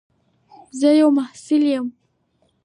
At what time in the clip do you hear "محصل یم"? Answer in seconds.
1.17-1.87